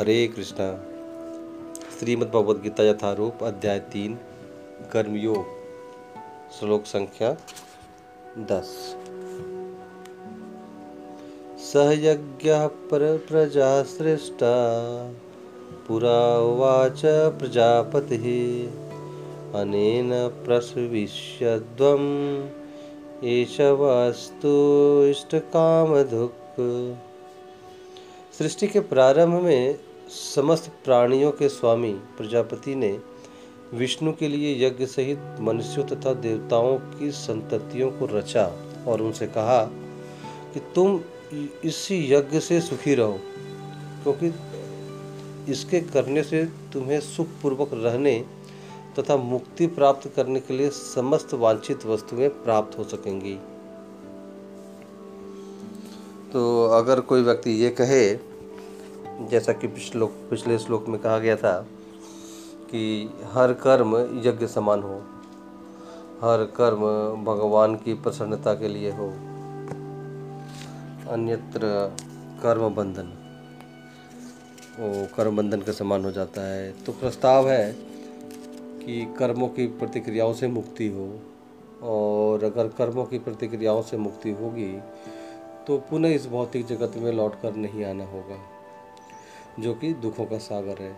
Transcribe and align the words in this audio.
हरे 0.00 0.26
कृष्णा। 0.26 0.84
श्रीमद् 1.98 2.28
भगवद 2.28 2.62
गीता 2.62 2.82
यथारूप 2.82 3.44
अध्याय 3.44 3.78
तीन 3.78 4.18
कर्मयोग 4.92 5.44
श्लोक 6.58 6.84
संख्या 6.84 7.36
दस। 8.38 8.96
सहयज्ञ 11.72 12.52
पर 12.52 13.24
प्रजा 13.28 13.82
श्रेष्ठा 13.82 14.74
पुरा 15.88 16.38
उवाच 16.38 17.02
प्रजापतिः। 17.38 18.24
अनेन 19.60 20.28
प्रसविष्यद्वम् 20.28 22.48
एष 23.24 23.60
वास्तु 23.60 25.06
इष्टकामधुक्। 25.10 26.60
सृष्टि 28.38 28.66
के 28.66 28.80
प्रारंभ 28.80 29.34
में 29.34 29.89
समस्त 30.10 30.70
प्राणियों 30.84 31.30
के 31.32 31.48
स्वामी 31.48 31.92
प्रजापति 32.16 32.74
ने 32.74 32.98
विष्णु 33.74 34.12
के 34.12 34.28
लिए 34.28 34.66
यज्ञ 34.66 34.86
सहित 34.86 35.18
मनुष्यों 35.40 35.84
तथा 35.84 36.12
देवताओं 36.14 36.76
की 36.78 37.10
संततियों 37.10 37.90
को 37.90 38.06
रचा 38.06 38.44
और 38.88 39.02
उनसे 39.02 39.26
कहा 39.26 39.62
कि 40.54 40.60
तुम 40.74 41.00
इसी 41.64 41.98
यज्ञ 42.12 42.40
से 42.40 42.60
सुखी 42.60 42.94
रहो, 42.94 43.18
क्योंकि 44.02 44.32
इसके 45.52 45.80
करने 45.80 46.22
से 46.22 46.44
तुम्हें 46.72 47.00
सुखपूर्वक 47.00 47.70
रहने 47.74 48.18
तथा 48.98 49.16
मुक्ति 49.16 49.66
प्राप्त 49.66 50.10
करने 50.16 50.40
के 50.40 50.56
लिए 50.56 50.70
समस्त 50.70 51.34
वांछित 51.34 51.86
वस्तुएँ 51.86 52.28
प्राप्त 52.28 52.78
हो 52.78 52.84
सकेंगी। 52.84 53.34
तो 56.32 56.66
अगर 56.66 57.00
कोई 57.00 57.22
व्यक्ति 57.22 57.50
ये 57.50 57.70
कहे 57.70 58.02
जैसा 59.20 59.52
कि 59.52 59.68
पिछले 59.68 60.06
पिछले 60.30 60.58
श्लोक 60.58 60.88
में 60.88 60.98
कहा 61.00 61.18
गया 61.18 61.36
था 61.36 61.58
कि 62.70 63.10
हर 63.32 63.52
कर्म 63.62 63.96
यज्ञ 64.24 64.46
समान 64.46 64.82
हो, 64.82 64.96
हर 66.20 66.44
कर्म 66.56 66.80
भगवान 67.24 67.74
की 67.76 67.94
प्रसन्नता 67.96 68.54
के 68.54 68.68
लिए 68.68 68.90
हो, 68.90 69.08
अन्यत्र 71.12 71.60
कर्म 72.42 72.68
बंधन, 72.74 73.12
वो 74.78 75.06
कर्म 75.16 75.36
बंधन 75.36 75.60
के 75.60 75.72
समान 75.72 76.04
हो 76.04 76.10
जाता 76.10 76.42
है। 76.42 76.70
तो 76.84 76.92
प्रस्ताव 76.92 77.48
है 77.48 77.72
कि 77.72 79.04
कर्मों 79.18 79.48
की 79.48 79.66
प्रतिक्रियाओं 79.80 80.32
से 80.34 80.48
मुक्ति 80.48 80.88
हो, 80.88 81.08
और 81.84 82.44
अगर 82.44 82.68
कर्मों 82.78 83.04
की 83.04 83.18
प्रतिक्रियाओं 83.18 83.82
से 83.82 83.96
मुक्ति 83.96 84.30
होगी 84.32 84.72
तो 85.66 85.76
पुनः 85.90 86.08
इस 86.08 86.26
भौतिक 86.28 86.66
जगत 86.66 86.92
में 86.96 87.12
लौट 87.12 87.34
कर 87.42 87.54
नहीं 87.56 87.84
आना 87.84 88.04
होगा। 88.04 88.38
जो 89.58 89.74
कि 89.74 89.92
दुखों 89.92 90.24
का 90.24 90.38
सागर 90.38 90.82
है। 90.82 90.92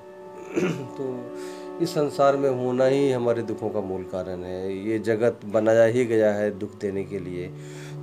तो 0.98 1.31
इस 1.83 1.91
संसार 1.91 2.36
में 2.36 2.50
होना 2.50 2.84
ही 2.84 3.12
हमारे 3.12 3.42
दुखों 3.42 3.70
का 3.70 3.81
मूल 3.81 4.03
कारण 4.03 4.42
है। 4.42 4.78
ये 4.89 4.98
जगत 4.98 5.41
बनाया 5.45 5.84
ही 5.84 6.05
गया 6.05 6.33
है 6.34 6.58
दुख 6.58 6.78
देने 6.78 7.05
के 7.05 7.19
लिए। 7.19 7.48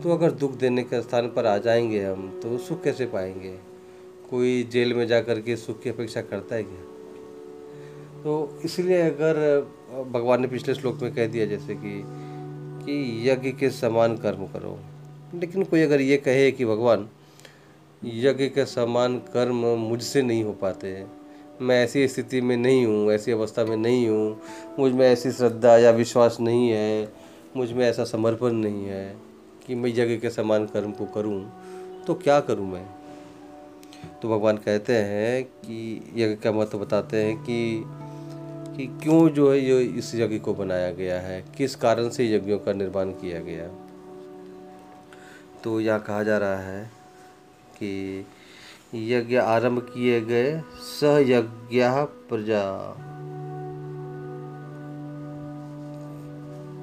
तो 0.03 0.13
अगर 0.13 0.31
दुख 0.31 0.51
देने 0.51 0.83
के 0.83 1.01
स्थान 1.01 1.27
पर 1.27 1.45
आ 1.45 1.57
जाएँगे 1.57 2.03
हम 2.03 2.39
तो 2.43 2.57
सुख 2.57 2.83
कैसे 2.83 3.05
पाएँगे? 3.05 3.57
कोई 4.29 4.63
जेल 4.63 4.93
में 4.93 5.07
जा 5.07 5.21
के 5.21 5.55
सुख 5.55 5.81
की 5.81 5.89
अपेक्षा 5.89 6.21
करता 6.21 6.55
है 6.55 6.63
क्या? 6.63 6.81
तो 8.23 8.59
इसलिए 8.65 9.01
अगर 9.01 9.61
भगवान 10.11 10.41
ने 10.41 10.47
पिछले 10.47 10.73
श्लोक 10.75 10.99
में 11.01 11.13
कह 11.13 11.27
दिया 11.27 11.45
जैसे 11.45 11.75
कि 11.75 12.03
कि 12.85 13.29
यज्ञ 13.29 13.51
के 13.51 13.69
समान 13.69 14.17
कर्म 14.17 14.45
करो। 14.45 14.79
लेकिन 15.39 15.63
कोई 15.63 15.81
अगर 15.81 16.01
ये 16.01 16.17
कहे 16.17 16.51
कि 16.51 16.65
भगवान 16.65 17.09
यज्ञ 18.05 18.45
के 18.45 18.65
समान 18.65 19.17
कर्म 19.17 19.55
मुझसे 19.55 20.21
नहीं 20.21 20.43
हो 20.43 20.53
पाते 20.53 20.87
हैं। 20.87 21.11
मैं 21.61 21.83
ऐसी 21.83 22.07
स्थिति 22.07 22.41
में 22.41 22.57
नहीं 22.57 22.85
हूँ, 22.85 23.11
ऐसी 23.11 23.31
अवस्था 23.31 23.65
में 23.65 23.77
नहीं 23.77 24.09
हूँ। 24.09 24.41
मुझमें 24.79 25.09
ऐसी 25.09 25.31
श्रद्धा 25.31 25.77
या 25.77 25.91
विश्वास 25.91 26.37
नहीं 26.41 26.69
है। 26.69 27.13
मुझमें 27.57 27.85
ऐसा 27.87 28.03
समर्पण 28.03 28.51
नहीं 28.51 28.85
है 28.85 29.17
कि 29.67 29.75
मैं 29.75 29.89
यज्ञ 29.89 30.17
के 30.17 30.29
समान 30.29 30.65
कर्म 30.65 30.91
को 30.91 31.05
करूँ। 31.05 31.51
तो 32.07 32.13
क्या 32.13 32.39
करूँ 32.39 32.71
मैं? 32.71 32.85
तो 34.21 34.29
भगवान 34.29 34.57
कहते 34.57 34.93
हैं 34.93 35.43
कि, 35.43 36.11
यज्ञ 36.15 36.35
का 36.35 36.51
महत्व 36.51 36.77
बताते 36.77 37.17
हैं 37.17 37.37
कि 37.37 37.83
कि 38.77 38.99
क्यों 39.03 39.29
जो 39.29 39.51
है 39.51 39.59
ये 39.59 39.81
इस 39.83 40.15
यज्ञ 40.15 40.39
को 40.39 40.53
बनाया 40.53 40.91
गया 40.91 41.19
है? 41.19 41.45
किस 41.57 41.75
कारण 41.75 42.09
से 42.09 42.35
यज्ञों 42.35 42.59
का 42.59 42.73
निर्माण 42.73 43.09
किया 43.09 43.39
गया? 43.39 43.67
तो 45.63 45.81
यहाँ 45.81 45.99
कहा 45.99 46.23
जा 46.23 46.37
रहा 46.37 46.57
है 46.57 46.98
कि 47.79 48.25
यज्ञ 48.95 49.35
आरंभ 49.35 49.79
किए 49.79 50.21
गए। 50.21 50.61
सहयज्ञ 50.81 51.83
प्रजा। 52.29 52.93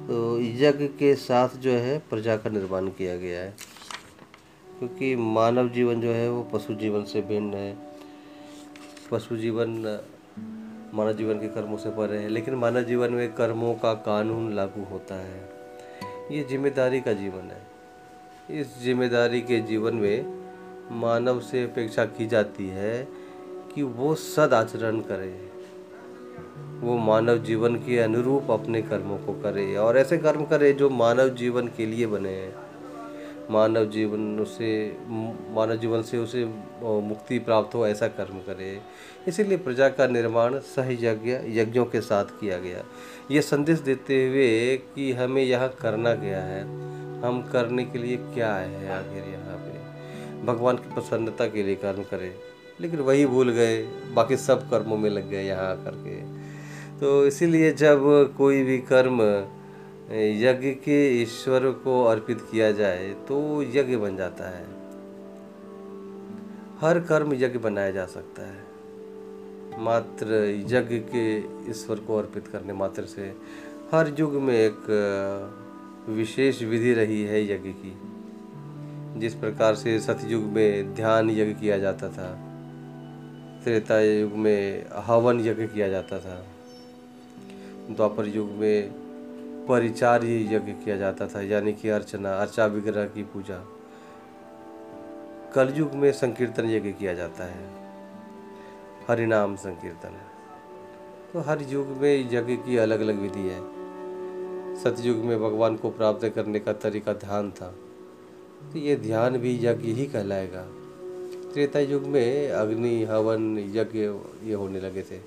तो 0.07 0.39
यज्ञ 0.39 0.87
के 0.87 1.15
साथ 1.15 1.49
जो 1.49 1.71
है 1.71 1.99
प्रजा 1.99 2.37
का 2.37 2.49
निर्माण 2.49 2.87
किया 2.87 3.17
गया 3.17 3.41
है। 3.41 3.55
क्योंकि 4.79 5.15
मानव 5.15 5.69
जीवन 5.69 6.01
जो 6.01 6.11
है 6.11 6.29
वो 6.31 6.43
पशु 6.43 6.73
जीवन 6.73 7.03
से 7.03 7.21
भिन्न 7.21 7.53
है। 7.53 7.77
पशु 9.11 9.37
जीवन, 9.37 9.99
मानव 10.93 11.13
जीवन 11.13 11.39
के 11.39 11.47
कर्मों 11.47 11.77
से 11.77 11.89
परे 11.89 12.17
है। 12.17 12.29
लेकिन 12.29 12.55
मानव 12.55 12.81
जीवन 12.81 13.13
में 13.13 13.33
कर्मों 13.33 13.73
का 13.73 13.93
कानून 13.93 14.53
लागू 14.53 14.83
होता 14.83 15.15
है। 15.15 15.49
ये 16.31 16.43
ज़िम्मेदारी 16.43 17.01
का 17.01 17.13
जीवन 17.13 17.51
है। 17.51 17.67
इस 18.61 18.83
ज़िम्मेदारी 18.83 19.41
के 19.41 19.59
जीवन 19.59 19.95
में 19.95 20.36
मानव 20.91 21.39
से 21.39 21.63
अपेक्षा 21.63 22.05
की 22.05 22.27
जाती 22.27 22.67
है 22.67 23.07
कि 23.75 23.83
वो 23.83 24.15
सद 24.15 24.53
आचरण 24.53 24.99
करे। 24.99 25.49
वो 26.79 26.97
मानव 26.97 27.37
जीवन 27.37 27.75
के 27.75 27.99
अनुरूप 27.99 28.51
अपने 28.51 28.81
कर्मों 28.81 29.17
को 29.17 29.33
करे 29.33 29.75
और 29.75 29.97
ऐसे 29.97 30.17
कर्म 30.17 30.45
करे 30.45 30.73
जो 30.73 30.89
मानव 30.89 31.29
जीवन 31.29 31.67
के 31.67 31.85
लिए 31.85 32.05
बने 32.05 32.29
हैं। 32.29 32.55
मानव 33.51 33.85
जीवन 33.85 34.39
उसे, 34.39 34.97
मानव 35.49 35.75
जीवन 35.75 36.01
से 36.01 36.17
उसे 36.17 36.45
मुक्ति 36.83 37.39
प्राप्त 37.39 37.75
हो 37.75 37.87
ऐसा 37.87 38.07
कर्म 38.07 38.37
करे। 38.37 38.81
इसीलिए 39.27 39.57
प्रजा 39.57 39.89
का 39.89 40.07
निर्माण 40.07 40.59
सही 40.59 41.05
यज्ञ, 41.05 41.59
यज्ञों 41.61 41.85
के 41.85 42.01
साथ 42.01 42.25
किया 42.25 42.57
गया। 42.57 42.83
ये 43.31 43.41
संदेश 43.41 43.79
देते 43.79 44.27
हुए 44.27 44.77
कि 44.95 45.11
हमें 45.11 45.43
यहाँ 45.43 45.69
करना 45.81 46.13
गया 46.13 46.41
है। 46.43 46.61
हम 47.21 47.49
करने 47.53 47.85
के 47.85 47.99
लिए 47.99 48.17
क्या 48.17 48.55
है 48.55 48.91
आखिर 48.91 49.23
यहाँ? 49.23 49.56
भगवान 50.45 50.77
की 50.77 50.93
प्रसन्नता 50.93 51.47
के 51.47 51.63
लिए 51.63 51.75
कर्म 51.75 52.03
करें। 52.03 52.33
लेकिन 52.81 52.99
वही 52.99 53.25
भूल 53.25 53.49
गए, 53.51 53.81
बाकी 54.13 54.37
सब 54.37 54.69
कर्मों 54.69 54.97
में 54.97 55.09
लग 55.09 55.29
गए 55.29 55.43
यहाँ 55.43 55.69
आकर 55.71 55.95
के 55.97 56.15
तो 56.99 57.25
इसीलिए 57.25 57.71
जब 57.71 57.99
कोई 58.37 58.63
भी 58.63 58.77
कर्म 58.91 59.21
यज्ञ 60.11 60.71
के 60.71 60.97
ईश्वर 61.21 61.69
को 61.83 62.03
अर्पित 62.03 62.41
किया 62.51 62.71
जाए 62.71 63.09
तो 63.27 63.63
यज्ञ 63.63 63.95
बन 63.95 64.17
जाता 64.17 64.49
है। 64.49 64.65
हर 66.81 66.99
कर्म 66.99 67.33
यज्ञ 67.33 67.59
बनाया 67.59 67.91
जा 67.91 68.05
सकता 68.05 68.47
है। 68.47 68.65
मात्र 69.79 70.43
यज्ञ 70.67 70.97
के 71.05 71.25
ईश्वर 71.71 71.99
को 71.99 72.17
अर्पित 72.17 72.47
करने 72.47 72.73
मात्र 72.73 73.05
से। 73.05 73.33
हर 73.91 74.13
युग 74.19 74.33
में 74.33 74.53
एक 74.55 74.79
विशेष 76.09 76.61
विधि 76.63 76.93
रही 76.93 77.23
है 77.23 77.43
यज्ञ 77.43 77.69
की। 77.71 77.93
जिस 79.19 79.33
प्रकार 79.33 79.75
से 79.75 79.99
सतयुग 79.99 80.43
में 80.43 80.95
ध्यान 80.95 81.29
यज्ञ 81.29 81.53
किया 81.53 81.77
जाता 81.77 82.09
था, 82.09 82.43
त्रेता 83.63 83.99
युग 83.99 84.31
में 84.31 84.85
हवन 84.93 85.39
यज्ञ 85.39 85.67
किया 85.67 85.87
जाता 85.87 86.19
था, 86.19 86.45
द्वापर 87.89 88.27
युग 88.27 88.51
में 88.51 88.91
परिचार्य 89.69 90.55
यज्ञ 90.55 90.71
किया 90.71 90.97
जाता 90.97 91.27
था, 91.27 91.41
यानी 91.41 91.73
कि 91.73 91.89
अर्चना, 91.89 92.33
अर्चा 92.33 92.65
विग्रह 92.65 93.05
की 93.05 93.23
पूजा। 93.23 93.67
कलयुग 95.55 95.93
में 95.93 96.11
संकीर्तन 96.11 96.65
यज्ञ 96.65 96.91
किया 96.91 97.13
जाता 97.13 97.43
है। 97.43 97.69
हरिनाम 99.07 99.55
संकीर्तन। 99.55 100.17
तो 101.33 101.39
हर 101.39 101.61
युग 101.61 101.87
में 101.87 102.33
यज्ञ 102.33 102.55
की 102.55 102.77
अलग 102.77 102.99
अलग 102.99 103.19
विधि 103.19 103.39
है। 103.39 103.59
सतयुग 104.75 105.17
में 105.17 105.39
भगवान 105.39 105.75
को 105.75 105.89
प्राप्त 105.89 106.29
करने 106.29 106.59
का 106.59 106.73
तरीका 106.73 107.13
ध्यान 107.13 107.51
था। 107.51 107.75
तो 108.73 108.79
ये 108.79 108.95
ध्यान 108.95 109.37
भी 109.37 109.65
यज्ञ 109.65 109.87
ही 109.87 110.05
कहलाएगा। 110.05 110.67
त्रेता 111.53 111.79
युग 111.79 112.03
में 112.03 112.51
अग्नि, 112.51 113.03
हवन, 113.03 113.59
यज्ञ 113.59 113.99
ये 114.47 114.53
होने 114.53 114.79
लगे 114.79 115.01
थे। 115.01 115.17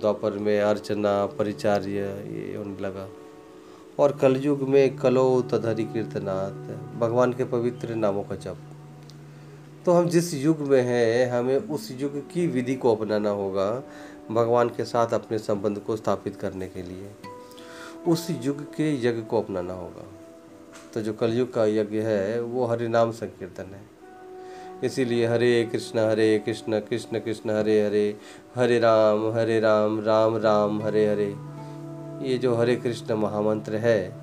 द्वापर 0.00 0.30
में 0.30 0.60
अर्चना, 0.60 1.26
परिचार्य 1.26 1.88
ये 1.88 2.56
होने 2.56 2.82
लगा। 2.82 3.08
और 3.98 4.12
कलयुग 4.12 4.62
में 4.62 4.96
कलो 4.96 5.42
तधरी 5.42 5.84
कीर्तनाथ 5.84 6.50
भगवान 6.98 7.32
के 7.32 7.44
पवित्र 7.44 7.94
नामों 7.94 8.22
का 8.22 8.36
जप। 8.36 8.56
तो 9.84 9.92
हम 9.92 10.08
जिस 10.08 10.34
युग 10.34 10.58
में 10.58 10.82
हैं, 10.82 11.30
हमें 11.30 11.56
उस 11.56 11.92
युग 12.00 12.30
की 12.30 12.46
विधि 12.46 12.74
को 12.74 12.96
अपनाना 12.96 13.30
होगा, 13.30 13.82
भगवान 14.30 14.68
के 14.68 14.84
साथ 14.84 15.06
अपने 15.06 15.38
संबंध 15.38 15.78
को 15.78 15.96
स्थापित 15.96 16.36
करने 16.36 16.66
के 16.66 16.82
लिए। 16.82 17.10
उस 18.08 18.26
युग 18.42 18.62
के 18.62 18.94
यज्ञ 18.94 19.22
को 19.22 19.40
अपनाना 19.40 19.74
होगा। 19.74 20.25
तो 20.96 21.00
जो 21.02 21.12
कलयुग 21.12 21.52
का 21.52 21.64
यज्ञ 21.66 21.98
है, 22.00 22.40
वो 22.40 22.66
हरि 22.66 22.86
नाम 22.88 23.10
संकीर्तन 23.12 23.74
है। 23.74 23.80
इसीलिए 24.84 25.26
हरे 25.26 25.68
कृष्ण 25.72 25.98
हरे 25.98 26.38
कृष्ण 26.38 26.78
कृष्ण 26.80 27.18
कृष्ण, 27.18 27.50
हरे 27.50 27.86
हरे 27.86 28.16
हरे 28.54 28.78
राम 28.78 29.26
हरे 29.32 29.60
राम 29.60 30.00
राम 30.00 30.36
राम, 30.36 30.82
हरे 30.82 31.06
हरे। 31.06 31.26
ये 32.22 32.38
जो 32.38 32.54
हरे 32.54 32.76
कृष्ण 32.76 33.14
महामंत्र 33.14 33.76
है, 33.76 34.16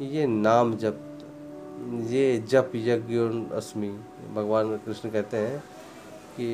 ये 0.00 0.26
नाम 0.26 0.76
जप, 0.76 1.00
ये 2.10 2.38
जप 2.48 2.72
यज्ञ 2.74 3.18
अस्मि, 3.56 3.88
भगवान 4.34 4.76
कृष्ण 4.76 5.10
कहते 5.10 5.36
हैं 5.36 5.58
कि 6.36 6.48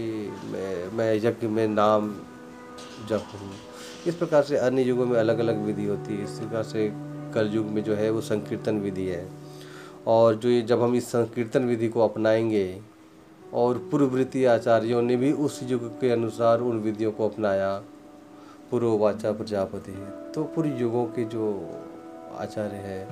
मैं 0.45 0.93
मैं 0.93 1.15
यज्ञ 1.15 1.47
में 1.47 1.67
नाम 1.69 2.15
जप 3.09 3.27
हूँ। 3.35 3.51
इस 4.07 4.15
प्रकार 4.15 4.43
से 4.43 4.57
अन्य 4.57 4.83
युगों 4.83 5.07
में 5.07 5.19
अलग 5.19 5.39
अलग 5.39 5.65
विधि 5.65 5.87
होती 5.87 6.17
है। 6.17 6.25
इस 6.25 6.39
प्रकार 6.39 6.63
से 6.63 7.14
कल 7.35 7.51
युग 7.53 7.67
में 7.67 7.83
जो 7.85 7.95
है 7.95 8.11
वो 8.11 8.21
संकीर्तन 8.21 8.79
विधि 8.81 9.07
है। 9.07 9.27
और 10.07 10.35
जो 10.35 10.49
ये 10.49 10.63
जब 10.63 10.83
हम 10.83 10.95
इस 10.95 11.09
संकीर्तन 11.09 11.65
विधि 11.65 11.89
को 11.89 12.01
अपनाएँगे 12.01 12.81
और 13.55 13.79
पूर्ववृत्ति 13.91 14.45
आचार्यों 14.45 15.03
ने 15.03 15.17
भी 15.17 15.33
उस 15.33 15.61
युग 15.63 16.01
के 16.01 16.11
अनुसार 16.11 16.61
उन 16.61 16.79
विधियों 16.79 17.13
को 17.13 17.29
अपनाया 17.29 17.77
पूर्ववाचा 18.71 19.33
प्रजापति 19.33 19.93
तो 20.35 20.45
पूर्व 20.45 20.77
युगों 20.77 21.05
के 21.07 21.25
जो 21.25 21.45
आचार्य 22.39 22.77
है 22.77 23.05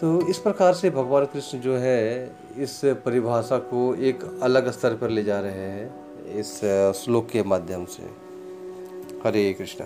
तो 0.00 0.28
इस 0.28 0.38
प्रकार 0.38 0.74
से 0.74 0.90
भगवान 0.90 1.24
कृष्ण 1.24 1.58
जो 1.60 1.76
है 1.76 2.36
इस 2.58 2.80
परिभाषा 2.84 3.58
को 3.58 3.94
एक 3.94 4.24
अलग 4.42 4.70
स्तर 4.70 4.96
पर 4.96 5.10
ले 5.10 5.24
जा 5.24 5.40
रहे 5.40 5.70
हैं 5.70 6.34
इस 6.34 6.60
श्लोक 6.96 7.28
के 7.28 7.42
माध्यम 7.42 7.84
से। 7.84 8.02
हरे 9.24 9.52
कृष्ण। 9.52 9.84